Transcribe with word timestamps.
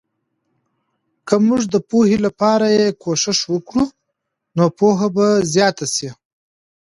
که 1.27 1.35
موږ 1.47 1.61
د 1.73 1.75
پوهې 1.89 2.17
لپاره 2.25 2.67
یې 2.77 2.85
کوښښ 3.01 3.39
وکړو، 3.53 3.85
نو 4.57 4.65
پوهه 4.77 5.07
به 5.15 5.27
زیاته 5.53 5.85
سي. 5.95 6.09